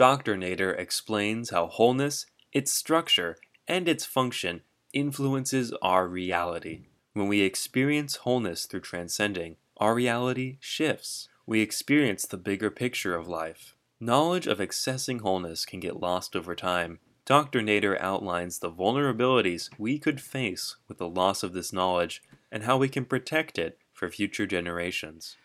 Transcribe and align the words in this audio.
Dr. 0.00 0.34
Nader 0.34 0.74
explains 0.78 1.50
how 1.50 1.66
wholeness, 1.66 2.24
its 2.54 2.72
structure, 2.72 3.36
and 3.68 3.86
its 3.86 4.06
function 4.06 4.62
influences 4.94 5.74
our 5.82 6.08
reality. 6.08 6.86
When 7.12 7.28
we 7.28 7.42
experience 7.42 8.16
wholeness 8.16 8.64
through 8.64 8.80
transcending, 8.80 9.56
our 9.76 9.94
reality 9.94 10.56
shifts. 10.58 11.28
We 11.44 11.60
experience 11.60 12.24
the 12.24 12.38
bigger 12.38 12.70
picture 12.70 13.14
of 13.14 13.28
life. 13.28 13.76
Knowledge 14.00 14.46
of 14.46 14.56
accessing 14.56 15.20
wholeness 15.20 15.66
can 15.66 15.80
get 15.80 16.00
lost 16.00 16.34
over 16.34 16.54
time. 16.54 17.00
Dr. 17.26 17.60
Nader 17.60 18.00
outlines 18.00 18.60
the 18.60 18.72
vulnerabilities 18.72 19.68
we 19.76 19.98
could 19.98 20.22
face 20.22 20.76
with 20.88 20.96
the 20.96 21.10
loss 21.10 21.42
of 21.42 21.52
this 21.52 21.74
knowledge 21.74 22.22
and 22.50 22.62
how 22.62 22.78
we 22.78 22.88
can 22.88 23.04
protect 23.04 23.58
it 23.58 23.76
for 23.92 24.08
future 24.08 24.46
generations. 24.46 25.36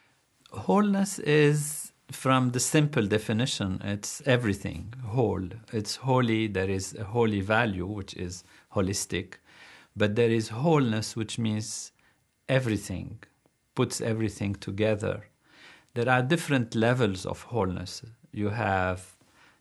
Wholeness 0.52 1.20
is, 1.20 1.84
from 2.12 2.52
the 2.52 2.59
simple 2.59 3.08
definition, 3.08 3.82
it's 3.84 4.22
everything 4.26 4.94
whole. 5.06 5.48
It's 5.73 5.95
holy, 5.95 6.48
there 6.48 6.70
is 6.70 6.95
a 6.95 7.03
holy 7.03 7.42
value, 7.42 7.86
which 7.86 8.14
is 8.14 8.44
holistic, 8.73 9.36
but 9.95 10.16
there 10.16 10.30
is 10.30 10.50
wholeness, 10.50 11.16
which 11.16 11.39
means 11.39 11.92
everything, 12.48 13.20
puts 13.73 14.02
everything 14.02 14.56
together. 14.56 15.26
There 15.94 16.09
are 16.09 16.22
different 16.22 16.76
levels 16.76 17.26
of 17.26 17.42
wholeness. 17.44 18.03
You 18.31 18.50
have, 18.50 19.16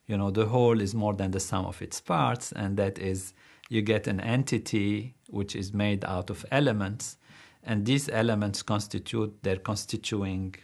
you 0.07 0.17
know, 0.19 0.31
the 0.31 0.47
whole 0.47 0.81
is 0.81 0.95
more 0.95 1.15
than 1.15 1.31
the 1.31 1.41
sum 1.41 1.65
of 1.65 1.81
its 1.81 2.01
parts, 2.01 2.53
and 2.53 2.77
that 2.77 2.99
is 2.99 3.33
you 3.71 3.81
get 3.81 4.07
an 4.07 4.21
entity 4.21 5.15
which 5.31 5.57
is 5.57 5.73
made 5.73 6.05
out 6.05 6.29
of 6.29 6.45
elements, 6.51 7.17
and 7.63 7.87
these 7.87 8.11
elements 8.11 8.63
constitute 8.63 9.43
their 9.43 9.57
constituting 9.57 10.57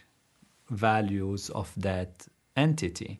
values 0.71 1.49
of 1.49 1.71
that 1.77 2.27
entity. 2.55 3.19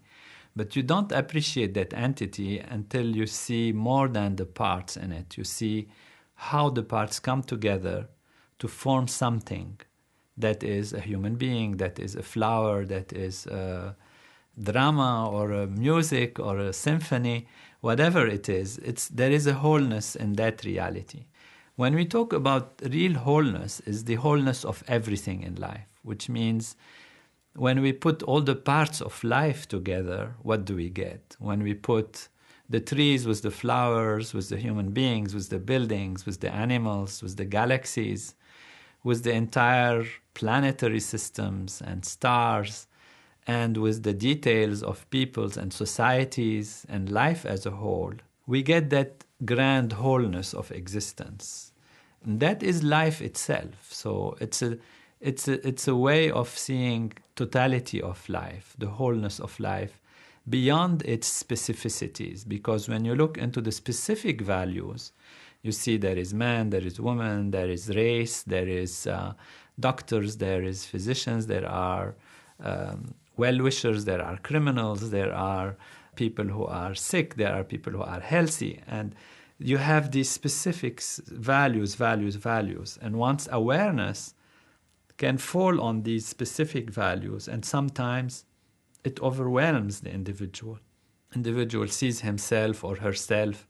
But 0.55 0.75
you 0.75 0.83
don't 0.83 1.11
appreciate 1.11 1.73
that 1.75 1.93
entity 1.93 2.59
until 2.59 3.15
you 3.15 3.25
see 3.25 3.71
more 3.71 4.07
than 4.07 4.35
the 4.35 4.45
parts 4.45 4.97
in 4.97 5.11
it. 5.11 5.37
You 5.37 5.43
see 5.43 5.89
how 6.35 6.69
the 6.69 6.83
parts 6.83 7.19
come 7.19 7.43
together 7.43 8.07
to 8.59 8.67
form 8.67 9.07
something 9.07 9.79
that 10.37 10.63
is 10.63 10.93
a 10.93 10.99
human 10.99 11.35
being, 11.35 11.77
that 11.77 11.99
is 11.99 12.15
a 12.15 12.23
flower, 12.23 12.85
that 12.85 13.13
is 13.13 13.45
a 13.47 13.95
drama 14.61 15.29
or 15.29 15.51
a 15.51 15.67
music 15.67 16.39
or 16.39 16.57
a 16.57 16.73
symphony, 16.73 17.47
whatever 17.79 18.27
it 18.27 18.49
is. 18.49 18.77
It's, 18.79 19.07
there 19.07 19.31
is 19.31 19.47
a 19.47 19.53
wholeness 19.53 20.15
in 20.15 20.33
that 20.33 20.65
reality. 20.65 21.25
When 21.75 21.95
we 21.95 22.05
talk 22.05 22.33
about 22.33 22.81
real 22.83 23.13
wholeness, 23.13 23.79
is 23.81 24.03
the 24.03 24.15
wholeness 24.15 24.65
of 24.65 24.83
everything 24.87 25.43
in 25.43 25.55
life, 25.55 25.87
which 26.03 26.27
means 26.29 26.75
when 27.55 27.81
we 27.81 27.93
put 27.93 28.23
all 28.23 28.41
the 28.41 28.55
parts 28.55 29.01
of 29.01 29.23
life 29.23 29.67
together, 29.67 30.35
what 30.41 30.65
do 30.65 30.75
we 30.75 30.89
get? 30.89 31.35
When 31.39 31.63
we 31.63 31.73
put 31.73 32.29
the 32.69 32.79
trees 32.79 33.27
with 33.27 33.41
the 33.41 33.51
flowers, 33.51 34.33
with 34.33 34.49
the 34.49 34.57
human 34.57 34.91
beings, 34.91 35.35
with 35.35 35.49
the 35.49 35.59
buildings, 35.59 36.25
with 36.25 36.39
the 36.39 36.53
animals, 36.53 37.21
with 37.21 37.35
the 37.35 37.45
galaxies, 37.45 38.35
with 39.03 39.23
the 39.23 39.33
entire 39.33 40.05
planetary 40.33 41.01
systems 41.01 41.81
and 41.81 42.05
stars, 42.05 42.87
and 43.47 43.75
with 43.77 44.03
the 44.03 44.13
details 44.13 44.83
of 44.83 45.09
peoples 45.09 45.57
and 45.57 45.73
societies 45.73 46.85
and 46.87 47.11
life 47.11 47.45
as 47.45 47.65
a 47.65 47.71
whole, 47.71 48.13
we 48.47 48.61
get 48.61 48.89
that 48.91 49.25
grand 49.43 49.93
wholeness 49.93 50.53
of 50.53 50.71
existence. 50.71 51.73
And 52.23 52.39
that 52.39 52.61
is 52.61 52.83
life 52.83 53.21
itself. 53.21 53.87
So 53.89 54.37
it's 54.39 54.61
a 54.61 54.77
it's 55.21 55.47
a, 55.47 55.65
it's 55.67 55.87
a 55.87 55.95
way 55.95 56.31
of 56.31 56.49
seeing 56.49 57.13
totality 57.35 58.01
of 58.01 58.27
life, 58.27 58.75
the 58.77 58.87
wholeness 58.87 59.39
of 59.39 59.57
life, 59.59 59.99
beyond 60.49 61.03
its 61.03 61.43
specificities. 61.43 62.47
Because 62.47 62.89
when 62.89 63.05
you 63.05 63.15
look 63.15 63.37
into 63.37 63.61
the 63.61 63.71
specific 63.71 64.41
values, 64.41 65.11
you 65.61 65.71
see 65.71 65.97
there 65.97 66.17
is 66.17 66.33
man, 66.33 66.71
there 66.71 66.85
is 66.85 66.99
woman, 66.99 67.51
there 67.51 67.69
is 67.69 67.95
race, 67.95 68.41
there 68.43 68.67
is 68.67 69.05
uh, 69.05 69.33
doctors, 69.79 70.37
there 70.37 70.63
is 70.63 70.85
physicians, 70.85 71.45
there 71.45 71.67
are 71.69 72.15
um, 72.63 73.13
well-wishers, 73.37 74.05
there 74.05 74.21
are 74.21 74.37
criminals, 74.37 75.11
there 75.11 75.33
are 75.33 75.77
people 76.15 76.45
who 76.45 76.65
are 76.65 76.95
sick, 76.95 77.35
there 77.35 77.53
are 77.53 77.63
people 77.63 77.93
who 77.93 78.01
are 78.01 78.19
healthy, 78.19 78.81
and 78.87 79.15
you 79.59 79.77
have 79.77 80.11
these 80.11 80.29
specific 80.29 81.01
values, 81.27 81.93
values, 81.93 82.35
values. 82.35 82.97
And 83.01 83.17
once 83.17 83.47
awareness 83.51 84.33
can 85.21 85.37
fall 85.37 85.79
on 85.79 86.01
these 86.01 86.25
specific 86.25 86.89
values, 86.89 87.47
and 87.47 87.63
sometimes 87.63 88.45
it 89.03 89.21
overwhelms 89.21 89.99
the 89.99 90.11
individual. 90.11 90.79
Individual 91.35 91.87
sees 91.87 92.21
himself 92.21 92.83
or 92.83 92.95
herself 92.95 93.67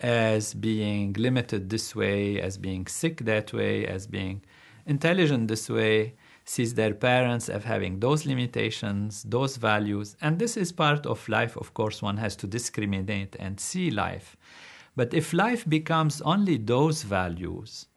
as 0.00 0.54
being 0.54 1.12
limited 1.12 1.68
this 1.68 1.94
way, 1.94 2.40
as 2.40 2.56
being 2.56 2.86
sick 2.86 3.16
that 3.26 3.52
way, 3.52 3.86
as 3.86 4.06
being 4.06 4.40
intelligent 4.86 5.48
this 5.48 5.68
way, 5.68 6.14
sees 6.46 6.72
their 6.72 6.94
parents 6.94 7.50
as 7.50 7.64
having 7.64 8.00
those 8.00 8.24
limitations, 8.24 9.24
those 9.24 9.58
values. 9.58 10.16
And 10.22 10.38
this 10.38 10.56
is 10.56 10.72
part 10.72 11.04
of 11.04 11.28
life, 11.28 11.54
of 11.58 11.74
course, 11.74 12.00
one 12.00 12.16
has 12.16 12.34
to 12.36 12.46
discriminate 12.46 13.36
and 13.38 13.60
see 13.60 13.90
life. 13.90 14.38
But 14.96 15.12
if 15.12 15.34
life 15.34 15.68
becomes 15.68 16.22
only 16.22 16.56
those 16.56 17.02
values, 17.02 17.88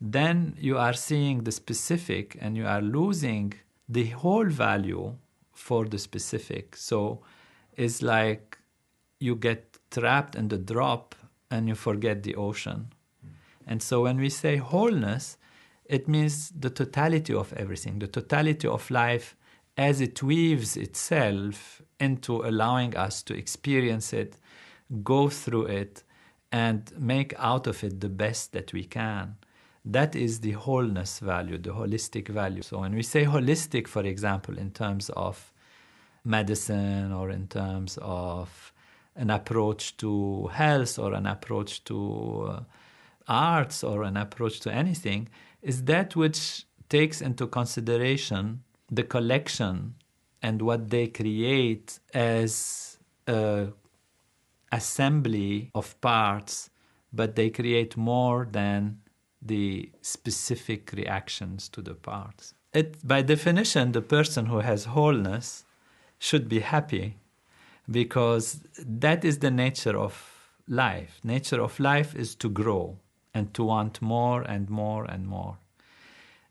then 0.00 0.54
you 0.58 0.76
are 0.78 0.92
seeing 0.92 1.44
the 1.44 1.52
specific 1.52 2.36
and 2.40 2.56
you 2.56 2.66
are 2.66 2.82
losing 2.82 3.54
the 3.88 4.06
whole 4.06 4.46
value 4.46 5.14
for 5.54 5.86
the 5.86 5.98
specific. 5.98 6.76
So 6.76 7.22
it's 7.76 8.02
like 8.02 8.58
you 9.18 9.36
get 9.36 9.78
trapped 9.90 10.34
in 10.34 10.48
the 10.48 10.58
drop 10.58 11.14
and 11.50 11.68
you 11.68 11.74
forget 11.74 12.22
the 12.22 12.34
ocean. 12.34 12.88
And 13.66 13.82
so 13.82 14.02
when 14.02 14.18
we 14.18 14.28
say 14.28 14.56
wholeness, 14.56 15.38
it 15.84 16.08
means 16.08 16.50
the 16.50 16.70
totality 16.70 17.32
of 17.32 17.52
everything, 17.54 17.98
the 17.98 18.06
totality 18.06 18.68
of 18.68 18.90
life 18.90 19.36
as 19.76 20.00
it 20.00 20.22
weaves 20.22 20.76
itself 20.76 21.82
into 22.00 22.42
allowing 22.42 22.96
us 22.96 23.22
to 23.22 23.34
experience 23.34 24.12
it, 24.12 24.36
go 25.02 25.28
through 25.28 25.66
it, 25.66 26.02
and 26.52 26.92
make 26.98 27.34
out 27.38 27.66
of 27.66 27.82
it 27.84 28.00
the 28.00 28.08
best 28.08 28.52
that 28.52 28.72
we 28.72 28.84
can. 28.84 29.36
That 29.88 30.16
is 30.16 30.40
the 30.40 30.50
wholeness 30.50 31.20
value, 31.20 31.58
the 31.58 31.70
holistic 31.70 32.26
value. 32.26 32.62
So 32.62 32.80
when 32.80 32.92
we 32.92 33.04
say 33.04 33.24
holistic, 33.24 33.86
for 33.86 34.02
example, 34.02 34.58
in 34.58 34.72
terms 34.72 35.10
of 35.10 35.52
medicine 36.24 37.12
or 37.12 37.30
in 37.30 37.46
terms 37.46 37.96
of 38.02 38.72
an 39.14 39.30
approach 39.30 39.96
to 39.98 40.48
health 40.48 40.98
or 40.98 41.14
an 41.14 41.24
approach 41.26 41.84
to 41.84 42.48
uh, 42.50 42.60
arts 43.28 43.84
or 43.84 44.02
an 44.02 44.16
approach 44.16 44.58
to 44.60 44.74
anything, 44.74 45.28
is 45.62 45.84
that 45.84 46.16
which 46.16 46.66
takes 46.88 47.20
into 47.20 47.46
consideration 47.46 48.64
the 48.90 49.04
collection 49.04 49.94
and 50.42 50.62
what 50.62 50.90
they 50.90 51.06
create 51.06 52.00
as 52.12 52.98
a 53.28 53.68
assembly 54.72 55.70
of 55.76 55.98
parts, 56.00 56.70
but 57.12 57.36
they 57.36 57.50
create 57.50 57.96
more 57.96 58.48
than 58.50 58.98
the 59.42 59.90
specific 60.00 60.92
reactions 60.92 61.68
to 61.68 61.82
the 61.82 61.94
parts. 61.94 62.54
It, 62.72 63.06
by 63.06 63.22
definition, 63.22 63.92
the 63.92 64.02
person 64.02 64.46
who 64.46 64.58
has 64.60 64.86
wholeness 64.86 65.64
should 66.18 66.48
be 66.48 66.60
happy 66.60 67.16
because 67.90 68.60
that 68.78 69.24
is 69.24 69.38
the 69.38 69.50
nature 69.50 69.96
of 69.96 70.14
life. 70.68 71.20
Nature 71.22 71.60
of 71.60 71.78
life 71.78 72.14
is 72.14 72.34
to 72.36 72.48
grow 72.48 72.98
and 73.32 73.52
to 73.54 73.62
want 73.64 74.02
more 74.02 74.42
and 74.42 74.68
more 74.68 75.04
and 75.04 75.26
more. 75.26 75.58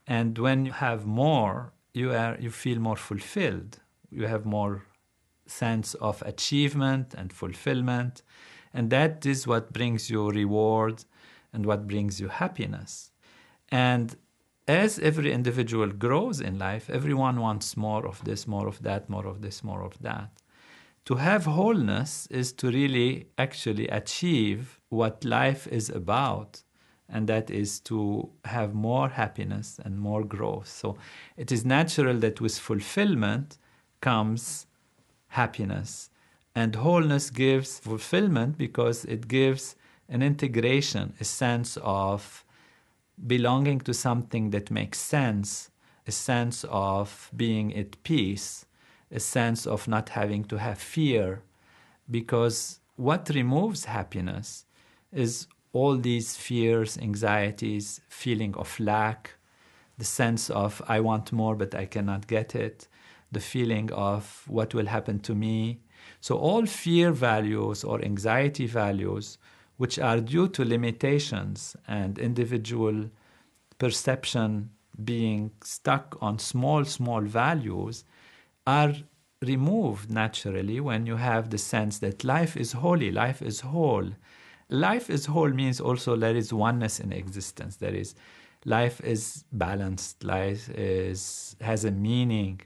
And 0.08 0.38
when 0.38 0.66
you 0.66 0.72
have 0.72 1.06
more, 1.06 1.74
you 1.94 2.14
are 2.14 2.38
you 2.40 2.52
feel 2.52 2.80
more 2.80 2.96
fulfilled. 2.96 3.80
You 4.12 4.28
have 4.28 4.46
more 4.46 4.84
sense 5.48 5.94
of 5.96 6.22
achievement 6.26 7.14
and 7.14 7.34
fulfillment, 7.34 8.22
and 8.74 8.90
that 8.90 9.26
is 9.26 9.48
what 9.48 9.74
brings 9.74 10.10
you 10.10 10.30
reward 10.30 11.06
and 11.56 11.66
what 11.66 11.88
brings 11.88 12.20
you 12.22 12.28
happiness. 12.28 13.12
And 13.70 14.08
as 14.68 15.00
every 15.00 15.32
individual 15.32 15.90
grows 16.06 16.42
in 16.42 16.60
life, 16.60 16.90
everyone 16.90 17.38
wants 17.40 17.78
more 17.78 18.06
of 18.06 18.24
this, 18.26 18.48
more 18.48 18.68
of 18.68 18.84
that, 18.84 19.10
more 19.10 19.26
of 19.26 19.42
this, 19.42 19.64
more 19.64 19.84
of 19.90 19.96
that. 20.02 20.30
to 21.06 21.16
have 21.16 21.46
wholeness 21.46 22.28
is 22.28 22.52
to 22.54 22.70
really 22.70 23.28
actually 23.38 23.88
achieve 23.90 24.80
what 24.90 25.24
life 25.24 25.68
is 25.68 25.90
about 25.90 26.64
and 27.08 27.30
that 27.30 27.52
is 27.52 27.80
to 27.80 28.30
have 28.46 28.74
more 28.74 29.10
happiness 29.10 29.80
and 29.86 30.00
more 30.00 30.24
growth 30.24 30.68
so 30.68 30.98
it 31.38 31.52
is 31.52 31.64
natural 31.64 32.18
that 32.18 32.42
with 32.42 32.58
fulfillment 32.58 33.60
comes 34.02 34.66
happiness 35.28 36.10
and 36.56 36.76
wholeness 36.76 37.30
gives 37.30 37.80
fulfillment 37.80 38.58
because 38.58 39.06
it 39.06 39.28
gives 39.28 39.76
an 40.10 40.22
integration 40.22 41.14
a 41.20 41.24
sense 41.24 41.78
of 41.82 42.44
belonging 43.28 43.80
to 43.80 43.94
something 43.94 44.50
that 44.50 44.70
makes 44.72 45.00
sense 45.00 45.70
a 46.08 46.12
sense 46.12 46.66
of 46.70 47.32
being 47.36 47.76
at 47.76 48.02
peace 48.04 48.66
a 49.12 49.20
sense 49.20 49.66
of 49.66 49.88
not 49.88 50.10
having 50.10 50.44
to 50.44 50.58
have 50.58 50.78
fear 50.78 51.42
because 52.10 52.80
what 52.96 53.30
removes 53.34 53.86
happiness 53.86 54.66
is 55.12 55.48
all 55.74 55.98
these 55.98 56.38
fears, 56.38 56.98
anxieties, 56.98 58.00
feeling 58.08 58.56
of 58.56 58.80
lack, 58.80 59.32
the 59.98 60.06
sense 60.06 60.50
of 60.50 60.82
I 60.88 61.02
want 61.02 61.34
more 61.34 61.56
but 61.56 61.76
I 61.76 61.86
cannot 61.86 62.28
get 62.28 62.56
it, 62.56 62.88
the 63.32 63.42
feeling 63.42 63.92
of 63.92 64.44
what 64.48 64.74
will 64.74 64.86
happen 64.86 65.20
to 65.22 65.36
me. 65.36 65.80
So, 66.22 66.38
all 66.38 66.66
fear 66.66 67.12
values 67.12 67.84
or 67.84 68.02
anxiety 68.02 68.68
values, 68.68 69.38
which 69.78 70.00
are 70.00 70.20
due 70.20 70.48
to 70.48 70.64
limitations 70.64 71.76
and 71.88 72.18
individual 72.18 73.10
perception 73.78 74.70
being 75.04 75.52
stuck 75.64 76.18
on 76.22 76.40
small, 76.40 76.86
small 76.86 77.22
values, 77.22 78.06
are 78.66 78.94
removed 79.42 80.10
naturally 80.10 80.80
when 80.80 81.06
you 81.06 81.18
have 81.18 81.50
the 81.50 81.58
sense 81.58 82.00
that 82.00 82.24
life 82.24 82.56
is 82.56 82.72
holy, 82.72 83.12
life 83.12 83.42
is 83.42 83.62
whole. 83.62 84.10
Life 84.70 85.10
is 85.10 85.28
whole 85.28 85.50
means 85.50 85.80
also 85.80 86.16
there 86.16 86.36
is 86.36 86.52
oneness 86.52 87.00
in 87.00 87.12
existence. 87.12 87.76
There 87.76 87.94
is 87.94 88.16
life 88.66 89.00
is 89.02 89.44
balanced, 89.52 90.24
life 90.24 90.70
is 90.70 91.56
has 91.62 91.86
a 91.86 91.92
meaning. 91.92 92.62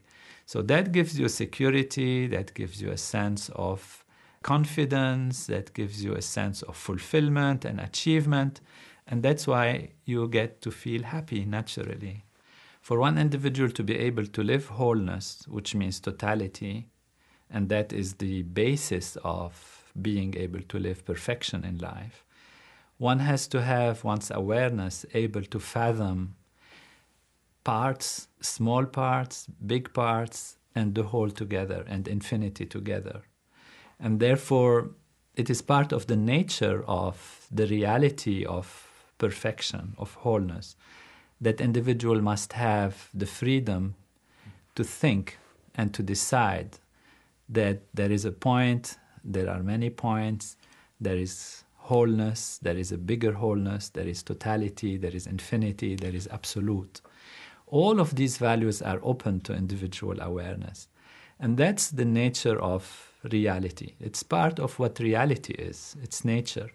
So 0.45 0.61
that 0.63 0.91
gives 0.91 1.19
you 1.19 1.27
security, 1.27 2.27
that 2.27 2.53
gives 2.53 2.81
you 2.81 2.91
a 2.91 2.97
sense 2.97 3.49
of 3.55 4.05
confidence, 4.41 5.47
that 5.47 5.73
gives 5.73 6.03
you 6.03 6.13
a 6.15 6.21
sense 6.21 6.61
of 6.63 6.75
fulfillment 6.75 7.65
and 7.65 7.79
achievement. 7.79 8.61
And 9.07 9.23
that's 9.23 9.47
why 9.47 9.89
you 10.05 10.27
get 10.27 10.61
to 10.61 10.71
feel 10.71 11.03
happy 11.03 11.45
naturally. 11.45 12.25
For 12.81 12.99
one 12.99 13.17
individual 13.17 13.69
to 13.71 13.83
be 13.83 13.97
able 13.97 14.25
to 14.25 14.43
live 14.43 14.67
wholeness, 14.67 15.43
which 15.47 15.75
means 15.75 15.99
totality, 15.99 16.87
and 17.49 17.69
that 17.69 17.91
is 17.91 18.15
the 18.15 18.43
basis 18.43 19.17
of 19.23 19.91
being 19.99 20.35
able 20.37 20.61
to 20.61 20.79
live 20.79 21.05
perfection 21.05 21.65
in 21.65 21.77
life, 21.79 22.23
one 22.97 23.19
has 23.19 23.47
to 23.47 23.61
have 23.61 24.03
one's 24.03 24.31
awareness 24.31 25.05
able 25.13 25.43
to 25.43 25.59
fathom 25.59 26.35
parts, 27.63 28.27
small 28.41 28.85
parts, 28.85 29.47
big 29.65 29.93
parts, 29.93 30.57
and 30.75 30.95
the 30.95 31.03
whole 31.03 31.29
together 31.29 31.83
and 31.87 32.07
infinity 32.07 32.65
together. 32.65 33.21
And 33.99 34.19
therefore, 34.19 34.91
it 35.35 35.49
is 35.49 35.61
part 35.61 35.91
of 35.91 36.07
the 36.07 36.15
nature 36.15 36.83
of 36.87 37.47
the 37.51 37.67
reality 37.67 38.45
of 38.45 38.87
perfection, 39.17 39.93
of 39.97 40.13
wholeness, 40.15 40.75
that 41.41 41.61
individual 41.61 42.21
must 42.21 42.53
have 42.53 43.09
the 43.13 43.25
freedom 43.25 43.95
to 44.75 44.83
think 44.83 45.37
and 45.75 45.93
to 45.93 46.03
decide 46.03 46.77
that 47.47 47.81
there 47.93 48.11
is 48.11 48.25
a 48.25 48.31
point, 48.31 48.97
there 49.23 49.49
are 49.49 49.63
many 49.63 49.89
points, 49.89 50.55
there 50.99 51.17
is 51.17 51.63
wholeness, 51.75 52.59
there 52.61 52.77
is 52.77 52.91
a 52.91 52.97
bigger 52.97 53.33
wholeness, 53.33 53.89
there 53.89 54.07
is 54.07 54.21
totality, 54.21 54.97
there 54.97 55.15
is 55.15 55.25
infinity, 55.25 55.95
there 55.95 56.13
is 56.13 56.27
absolute. 56.31 57.01
All 57.67 57.99
of 57.99 58.15
these 58.15 58.37
values 58.37 58.81
are 58.81 58.99
open 59.03 59.41
to 59.41 59.53
individual 59.53 60.19
awareness. 60.21 60.87
And 61.39 61.57
that's 61.57 61.89
the 61.89 62.05
nature 62.05 62.59
of 62.59 63.08
reality. 63.23 63.93
It's 63.99 64.23
part 64.23 64.59
of 64.59 64.79
what 64.79 64.99
reality 64.99 65.53
is, 65.53 65.95
it's 66.01 66.23
nature. 66.23 66.71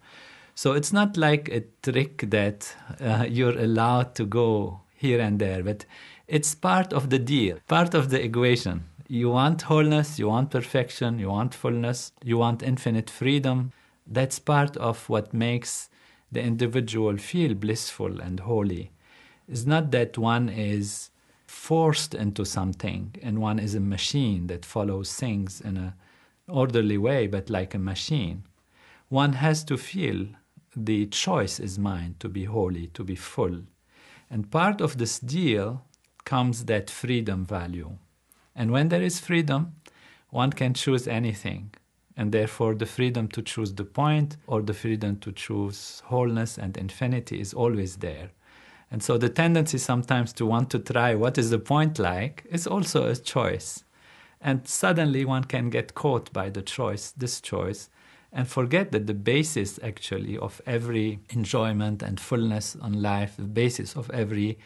So 0.55 0.73
it's 0.73 0.93
not 0.93 1.17
like 1.17 1.49
a 1.49 1.65
trick 1.83 2.31
that 2.31 2.75
uh, 3.01 3.27
you're 3.29 3.59
allowed 3.59 4.15
to 4.17 4.25
go 4.25 4.81
here 4.95 5.21
and 5.21 5.39
there, 5.39 5.63
but 5.63 5.85
it's 6.29 6.55
part 6.55 6.93
of 6.93 7.11
the 7.11 7.19
deal, 7.19 7.59
part 7.67 7.95
of 7.95 8.11
the 8.11 8.23
equation. 8.23 8.85
You 9.09 9.31
want 9.31 9.63
wholeness, 9.63 10.19
you 10.19 10.29
want 10.29 10.51
perfection, 10.51 11.19
you 11.19 11.29
want 11.29 11.55
fullness, 11.55 12.13
you 12.23 12.39
want 12.39 12.63
infinite 12.63 13.11
freedom. 13.11 13.73
That's 14.07 14.39
part 14.39 14.77
of 14.77 15.09
what 15.09 15.35
makes 15.35 15.91
the 16.33 16.43
individual 16.43 17.17
feel 17.19 17.55
blissful 17.55 18.21
and 18.21 18.41
holy. 18.41 18.93
It's 19.49 19.67
not 19.67 19.91
that 19.91 20.17
one 20.17 20.49
is 20.49 21.11
forced 21.47 22.15
into 22.15 22.45
something 22.45 23.15
and 23.23 23.41
one 23.41 23.59
is 23.59 23.75
a 23.75 23.81
machine 23.81 24.47
that 24.47 24.65
follows 24.65 25.15
things 25.15 25.61
in 25.61 25.77
an 25.77 25.93
orderly 26.49 26.99
way, 26.99 27.27
but 27.27 27.51
like 27.51 27.75
a 27.75 27.79
machine. 27.79 28.45
One 29.09 29.35
has 29.35 29.65
to 29.65 29.77
feel 29.77 30.27
the 30.77 31.07
choice 31.07 31.61
is 31.61 31.79
mine 31.79 32.17
to 32.19 32.29
be 32.29 32.45
holy, 32.45 32.89
to 32.89 33.05
be 33.05 33.15
full. 33.15 33.63
And 34.31 34.51
part 34.51 34.81
of 34.81 34.99
this 34.99 35.19
deal 35.19 35.85
comes 36.25 36.65
that 36.65 36.91
freedom 36.91 37.45
value. 37.45 37.99
And 38.57 38.71
when 38.71 38.89
there 38.89 39.03
is 39.03 39.21
freedom, 39.21 39.75
one 40.31 40.53
can 40.53 40.75
choose 40.75 41.07
anything. 41.07 41.75
And 42.17 42.33
therefore, 42.33 42.75
the 42.75 42.87
freedom 42.87 43.29
to 43.29 43.43
choose 43.43 43.75
the 43.75 43.85
point 43.85 44.37
or 44.47 44.63
the 44.63 44.75
freedom 44.75 45.17
to 45.21 45.33
choose 45.33 46.03
wholeness 46.07 46.59
and 46.59 46.77
infinity 46.77 47.41
is 47.41 47.55
always 47.55 47.97
there. 47.97 48.31
And 48.91 49.03
so, 49.03 49.19
the 49.19 49.29
tendency 49.29 49.79
sometimes 49.79 50.33
to 50.35 50.47
want 50.47 50.71
to 50.71 50.79
try 50.79 51.15
what 51.15 51.39
is 51.39 51.51
the 51.51 51.59
point 51.59 51.99
like 51.99 52.45
is 52.51 52.67
also 52.67 53.09
a 53.09 53.17
choice. 53.17 53.84
And 54.45 54.69
suddenly, 54.69 55.25
one 55.25 55.45
can 55.45 55.71
get 55.71 55.95
caught 55.95 56.31
by 56.35 56.51
the 56.51 56.61
choice, 56.61 57.13
this 57.17 57.41
choice, 57.41 57.89
and 58.31 58.47
forget 58.47 58.93
that 58.93 59.07
the 59.07 59.15
basis 59.15 59.81
actually 59.83 60.37
of 60.37 60.61
every 60.67 61.21
enjoyment 61.31 62.03
and 62.03 62.21
fullness 62.21 62.77
on 62.83 63.01
life, 63.01 63.37
the 63.39 63.45
basis 63.45 63.97
of 63.97 64.11
every 64.11 64.59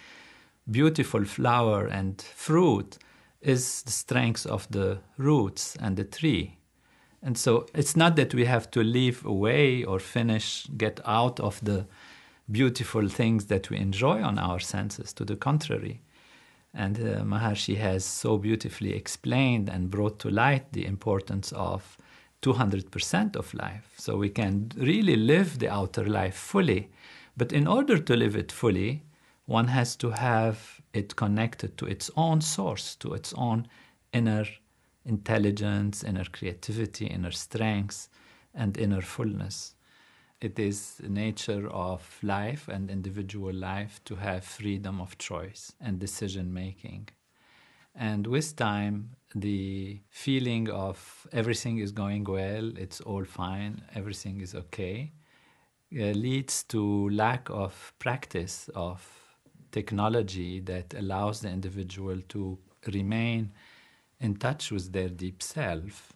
beautiful 0.68 1.24
flower 1.24 1.86
and 1.86 2.20
fruit 2.20 2.98
is 3.40 3.82
the 3.82 3.92
strength 3.92 4.46
of 4.46 4.66
the 4.70 4.98
roots 5.16 5.76
and 5.80 5.96
the 5.96 6.04
tree. 6.04 6.58
And 7.22 7.38
so 7.38 7.66
it's 7.72 7.94
not 7.94 8.16
that 8.16 8.34
we 8.34 8.46
have 8.46 8.70
to 8.72 8.82
leave 8.82 9.24
away 9.24 9.84
or 9.84 10.00
finish, 10.00 10.66
get 10.76 11.00
out 11.04 11.38
of 11.38 11.64
the 11.64 11.86
beautiful 12.50 13.08
things 13.08 13.46
that 13.46 13.70
we 13.70 13.76
enjoy 13.76 14.22
on 14.22 14.38
our 14.38 14.58
senses. 14.58 15.12
To 15.12 15.24
the 15.24 15.36
contrary. 15.36 16.00
And 16.74 16.98
uh, 16.98 17.22
Maharishi 17.24 17.76
has 17.76 18.04
so 18.04 18.38
beautifully 18.38 18.92
explained 18.92 19.68
and 19.68 19.90
brought 19.90 20.18
to 20.20 20.30
light 20.30 20.72
the 20.72 20.86
importance 20.86 21.52
of 21.52 21.96
200% 22.42 23.36
of 23.36 23.52
life. 23.54 23.94
So 23.96 24.16
we 24.16 24.28
can 24.28 24.70
really 24.76 25.16
live 25.16 25.58
the 25.58 25.68
outer 25.68 26.04
life 26.04 26.36
fully. 26.36 26.90
But 27.36 27.52
in 27.52 27.66
order 27.66 27.98
to 27.98 28.16
live 28.16 28.36
it 28.36 28.52
fully, 28.52 29.02
one 29.46 29.68
has 29.68 29.96
to 29.96 30.10
have 30.10 30.80
it 30.92 31.16
connected 31.16 31.78
to 31.78 31.86
its 31.86 32.10
own 32.16 32.40
source, 32.40 32.94
to 32.96 33.14
its 33.14 33.32
own 33.34 33.66
inner 34.12 34.44
intelligence, 35.04 36.04
inner 36.04 36.24
creativity, 36.24 37.06
inner 37.06 37.30
strength, 37.30 38.08
and 38.54 38.76
inner 38.76 39.00
fullness. 39.00 39.74
It 40.40 40.58
is 40.58 40.94
the 40.96 41.08
nature 41.08 41.68
of 41.68 42.18
life 42.22 42.68
and 42.68 42.90
individual 42.90 43.52
life 43.52 44.00
to 44.04 44.16
have 44.16 44.44
freedom 44.44 45.00
of 45.00 45.18
choice 45.18 45.72
and 45.80 45.98
decision 45.98 46.52
making. 46.52 47.08
And 47.94 48.26
with 48.26 48.54
time, 48.54 49.16
the 49.34 50.00
feeling 50.10 50.70
of 50.70 51.26
everything 51.32 51.78
is 51.78 51.90
going 51.90 52.24
well, 52.24 52.76
it's 52.78 53.00
all 53.00 53.24
fine, 53.24 53.82
everything 53.94 54.40
is 54.40 54.54
okay, 54.54 55.12
uh, 55.92 56.12
leads 56.12 56.62
to 56.64 57.08
lack 57.10 57.50
of 57.50 57.92
practice 57.98 58.70
of 58.74 59.04
technology 59.72 60.60
that 60.60 60.94
allows 60.94 61.40
the 61.40 61.50
individual 61.50 62.20
to 62.28 62.58
remain 62.92 63.52
in 64.20 64.36
touch 64.36 64.70
with 64.70 64.92
their 64.92 65.08
deep 65.08 65.42
self. 65.42 66.12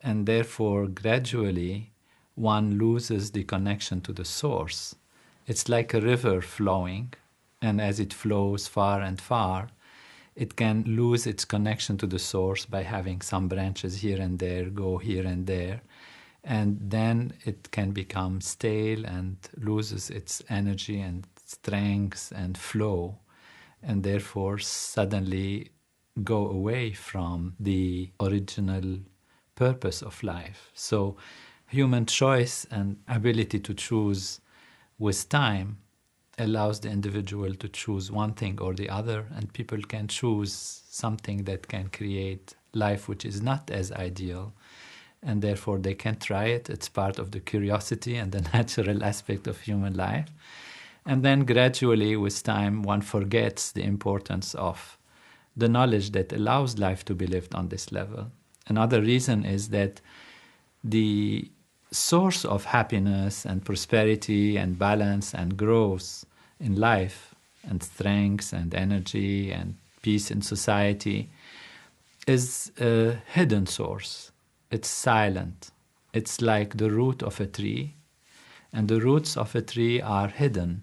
And 0.00 0.26
therefore, 0.26 0.88
gradually, 0.88 1.91
one 2.34 2.78
loses 2.78 3.30
the 3.30 3.44
connection 3.44 4.00
to 4.02 4.12
the 4.12 4.24
source. 4.24 4.94
It's 5.46 5.68
like 5.68 5.94
a 5.94 6.00
river 6.00 6.40
flowing, 6.40 7.14
and 7.60 7.80
as 7.80 8.00
it 8.00 8.12
flows 8.12 8.66
far 8.66 9.00
and 9.00 9.20
far, 9.20 9.68
it 10.34 10.56
can 10.56 10.84
lose 10.86 11.26
its 11.26 11.44
connection 11.44 11.98
to 11.98 12.06
the 12.06 12.18
source 12.18 12.64
by 12.64 12.82
having 12.82 13.20
some 13.20 13.48
branches 13.48 14.00
here 14.00 14.20
and 14.20 14.38
there 14.38 14.70
go 14.70 14.98
here 14.98 15.26
and 15.26 15.46
there 15.46 15.82
and 16.44 16.78
then 16.82 17.32
it 17.44 17.70
can 17.70 17.92
become 17.92 18.40
stale 18.40 19.04
and 19.06 19.36
loses 19.56 20.10
its 20.10 20.42
energy 20.48 21.00
and 21.00 21.26
strength 21.46 22.32
and 22.34 22.58
flow 22.58 23.18
and 23.82 24.02
therefore 24.02 24.58
suddenly 24.58 25.70
go 26.24 26.48
away 26.48 26.92
from 26.92 27.54
the 27.60 28.10
original 28.20 28.98
purpose 29.54 30.02
of 30.02 30.22
life. 30.22 30.70
So, 30.74 31.16
human 31.72 32.04
choice 32.04 32.66
and 32.70 32.98
ability 33.08 33.58
to 33.58 33.72
choose 33.72 34.40
with 34.98 35.28
time 35.28 35.78
allows 36.38 36.80
the 36.80 36.90
individual 36.90 37.54
to 37.54 37.68
choose 37.68 38.10
one 38.10 38.34
thing 38.34 38.60
or 38.60 38.74
the 38.74 38.90
other, 38.90 39.26
and 39.34 39.52
people 39.52 39.80
can 39.82 40.06
choose 40.06 40.82
something 40.90 41.44
that 41.44 41.68
can 41.68 41.88
create 41.88 42.54
life 42.74 43.08
which 43.08 43.24
is 43.24 43.42
not 43.42 43.70
as 43.70 43.90
ideal, 43.92 44.52
and 45.22 45.40
therefore 45.40 45.78
they 45.78 45.94
can 45.94 46.16
try 46.16 46.44
it. 46.44 46.68
It's 46.68 46.88
part 46.88 47.18
of 47.18 47.30
the 47.30 47.40
curiosity 47.40 48.16
and 48.16 48.32
the 48.32 48.40
natural 48.54 49.02
aspect 49.02 49.46
of 49.46 49.60
human 49.60 49.94
life. 49.94 50.28
And 51.06 51.24
then 51.24 51.44
gradually, 51.44 52.16
with 52.16 52.42
time, 52.42 52.82
one 52.82 53.00
forgets 53.00 53.72
the 53.72 53.82
importance 53.82 54.54
of 54.54 54.98
the 55.56 55.68
knowledge 55.68 56.12
that 56.12 56.32
allows 56.32 56.78
life 56.78 57.04
to 57.06 57.14
be 57.14 57.26
lived 57.26 57.54
on 57.54 57.68
this 57.68 57.92
level. 57.92 58.30
Another 58.68 59.00
reason 59.00 59.44
is 59.44 59.70
that 59.70 60.00
the 60.84 61.50
source 61.92 62.44
of 62.44 62.64
happiness 62.64 63.44
and 63.44 63.64
prosperity 63.64 64.56
and 64.56 64.78
balance 64.78 65.34
and 65.34 65.56
growth 65.56 66.24
in 66.58 66.76
life 66.76 67.34
and 67.68 67.82
strength 67.82 68.52
and 68.52 68.74
energy 68.74 69.52
and 69.52 69.76
peace 70.02 70.30
in 70.30 70.42
society 70.42 71.30
is 72.26 72.72
a 72.80 73.16
hidden 73.32 73.66
source. 73.66 74.32
It's 74.70 74.88
silent. 74.88 75.70
It's 76.12 76.40
like 76.40 76.76
the 76.76 76.90
root 76.90 77.22
of 77.22 77.40
a 77.40 77.46
tree, 77.46 77.94
and 78.72 78.88
the 78.88 79.00
roots 79.00 79.36
of 79.36 79.54
a 79.54 79.62
tree 79.62 80.00
are 80.00 80.28
hidden 80.28 80.82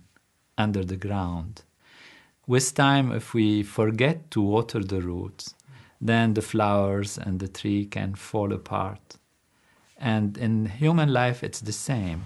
under 0.58 0.84
the 0.84 0.98
ground. 0.98 1.64
With 2.48 2.74
time, 2.74 3.12
if 3.12 3.34
we 3.34 3.64
forget 3.64 4.32
to 4.32 4.42
water 4.42 4.84
the 4.84 5.02
roots, 5.02 5.54
then 6.02 6.34
the 6.34 6.42
flowers 6.42 7.18
and 7.18 7.40
the 7.40 7.48
tree 7.48 7.86
can 7.86 8.16
fall 8.16 8.54
apart. 8.54 9.19
And 10.00 10.38
in 10.38 10.66
human 10.66 11.12
life, 11.12 11.44
it's 11.44 11.60
the 11.60 11.74
same. 11.74 12.24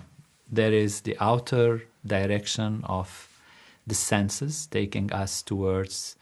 There 0.51 0.71
is 0.71 1.01
the 1.01 1.17
outer 1.19 1.83
direction 2.05 2.83
of 2.83 3.29
the 3.87 3.95
senses 3.95 4.67
taking 4.67 5.11
us 5.11 5.41
towards 5.41 6.15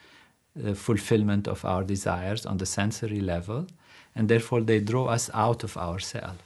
the 0.55 0.75
fulfillment 0.75 1.47
of 1.47 1.63
our 1.65 1.83
desires 1.83 2.45
on 2.45 2.57
the 2.57 2.65
sensory 2.65 3.19
level, 3.19 3.67
and 4.15 4.29
therefore 4.29 4.61
they 4.61 4.79
draw 4.79 5.05
us 5.07 5.29
out 5.33 5.63
of 5.63 5.77
ourselves. 5.77 6.39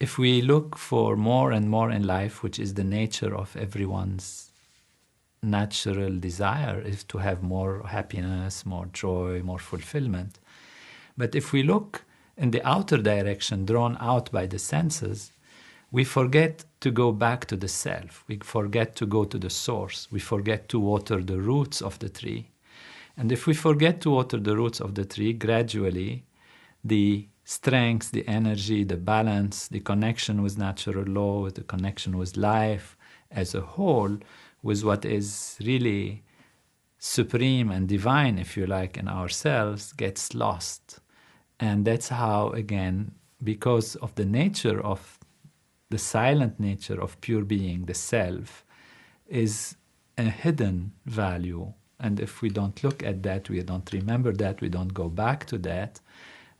If 0.00 0.18
we 0.18 0.42
look 0.42 0.78
for 0.78 1.16
more 1.16 1.52
and 1.52 1.68
more 1.68 1.90
in 1.90 2.06
life, 2.06 2.42
which 2.42 2.58
is 2.58 2.74
the 2.74 2.84
nature 2.84 3.36
of 3.36 3.56
everyone's 3.56 4.50
natural 5.42 6.18
desire 6.18 6.80
is 6.80 7.04
to 7.04 7.18
have 7.18 7.42
more 7.42 7.82
happiness, 7.86 8.64
more 8.64 8.86
joy, 8.92 9.42
more 9.42 9.58
fulfillment. 9.58 10.38
But 11.16 11.34
if 11.34 11.52
we 11.52 11.62
look 11.62 12.04
in 12.42 12.50
the 12.50 12.68
outer 12.68 12.98
direction 12.98 13.64
drawn 13.64 13.96
out 14.00 14.32
by 14.32 14.46
the 14.46 14.58
senses, 14.58 15.30
we 15.92 16.02
forget 16.02 16.64
to 16.80 16.90
go 16.90 17.12
back 17.12 17.46
to 17.46 17.56
the 17.56 17.68
self. 17.68 18.24
We 18.26 18.38
forget 18.42 18.96
to 18.96 19.06
go 19.06 19.24
to 19.24 19.38
the 19.38 19.48
source. 19.48 20.08
We 20.10 20.18
forget 20.18 20.68
to 20.70 20.80
water 20.80 21.22
the 21.22 21.40
roots 21.40 21.80
of 21.80 22.00
the 22.00 22.08
tree. 22.08 22.48
And 23.16 23.30
if 23.30 23.46
we 23.46 23.54
forget 23.54 24.00
to 24.00 24.10
water 24.10 24.38
the 24.38 24.56
roots 24.56 24.80
of 24.80 24.96
the 24.96 25.04
tree, 25.04 25.32
gradually 25.34 26.24
the 26.82 27.28
strength, 27.44 28.10
the 28.10 28.26
energy, 28.26 28.82
the 28.82 28.96
balance, 28.96 29.68
the 29.68 29.80
connection 29.80 30.42
with 30.42 30.58
natural 30.58 31.04
law, 31.04 31.48
the 31.48 31.62
connection 31.62 32.18
with 32.18 32.36
life 32.36 32.96
as 33.30 33.54
a 33.54 33.60
whole 33.60 34.18
with 34.64 34.82
what 34.82 35.04
is 35.04 35.56
really 35.60 36.24
supreme 36.98 37.70
and 37.70 37.88
divine, 37.88 38.36
if 38.38 38.56
you 38.56 38.66
like, 38.66 38.96
in 38.96 39.06
ourselves 39.06 39.92
gets 39.92 40.34
lost. 40.34 40.98
And 41.62 41.84
that's 41.84 42.08
how, 42.08 42.50
again, 42.50 43.12
because 43.40 43.94
of 43.96 44.12
the 44.16 44.24
nature 44.24 44.84
of 44.84 45.20
the 45.90 45.98
silent 45.98 46.58
nature 46.58 47.00
of 47.00 47.20
pure 47.20 47.44
being, 47.44 47.84
the 47.84 47.94
self, 47.94 48.64
is 49.28 49.76
a 50.18 50.24
hidden 50.24 50.90
value. 51.06 51.72
And 52.00 52.18
if 52.18 52.42
we 52.42 52.48
don't 52.48 52.82
look 52.82 53.04
at 53.04 53.22
that, 53.22 53.48
we 53.48 53.62
don't 53.62 53.92
remember 53.92 54.32
that, 54.32 54.60
we 54.60 54.68
don't 54.70 54.92
go 54.92 55.08
back 55.08 55.46
to 55.46 55.58
that, 55.58 56.00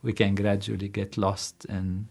we 0.03 0.13
can 0.13 0.35
gradually 0.35 0.87
get 0.87 1.17
lost 1.17 1.65
in 1.65 2.07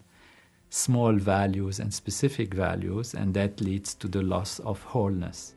small 0.69 1.15
values 1.15 1.81
and 1.81 1.95
specific 1.95 2.53
values, 2.53 3.15
and 3.15 3.33
that 3.33 3.63
leads 3.63 3.95
to 3.95 4.07
the 4.07 4.21
loss 4.21 4.59
of 4.59 4.83
wholeness. 4.83 5.55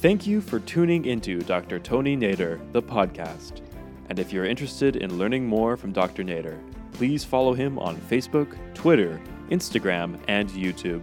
Thank 0.00 0.26
you 0.26 0.40
for 0.40 0.58
tuning 0.58 1.04
into 1.04 1.42
Dr. 1.42 1.78
Tony 1.78 2.16
Nader, 2.16 2.58
the 2.72 2.82
podcast. 2.82 3.60
And 4.08 4.18
if 4.18 4.32
you're 4.32 4.44
interested 4.44 4.96
in 4.96 5.18
learning 5.18 5.46
more 5.46 5.76
from 5.76 5.92
Dr. 5.92 6.24
Nader, 6.24 6.58
please 6.92 7.24
follow 7.24 7.54
him 7.54 7.78
on 7.78 7.96
Facebook, 7.96 8.56
Twitter, 8.74 9.20
Instagram, 9.50 10.18
and 10.28 10.48
YouTube. 10.50 11.02